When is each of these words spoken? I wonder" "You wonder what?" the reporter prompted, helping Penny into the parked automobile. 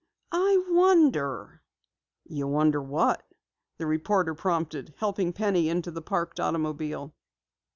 I 0.31 0.63
wonder" 0.67 1.61
"You 2.25 2.47
wonder 2.47 2.81
what?" 2.81 3.21
the 3.77 3.85
reporter 3.85 4.33
prompted, 4.33 4.95
helping 4.97 5.31
Penny 5.31 5.69
into 5.69 5.91
the 5.91 6.01
parked 6.01 6.39
automobile. 6.39 7.13